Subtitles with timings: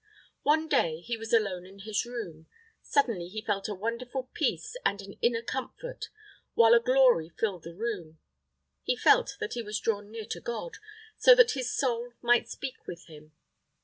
[0.41, 2.47] One day, he was alone in his room.
[2.81, 6.09] Suddenly he felt a wonderful peace and an "inner comfort,"
[6.55, 8.17] while a glory filled the room.
[8.81, 10.77] He felt that he was drawn near to God,
[11.19, 13.33] so that his soul might speak with him.